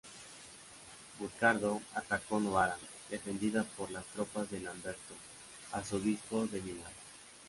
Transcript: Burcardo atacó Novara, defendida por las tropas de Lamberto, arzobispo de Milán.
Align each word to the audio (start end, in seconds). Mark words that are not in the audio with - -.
Burcardo 1.19 1.79
atacó 1.93 2.39
Novara, 2.39 2.75
defendida 3.11 3.63
por 3.77 3.91
las 3.91 4.03
tropas 4.07 4.49
de 4.49 4.59
Lamberto, 4.59 5.13
arzobispo 5.73 6.47
de 6.47 6.59
Milán. 6.59 6.91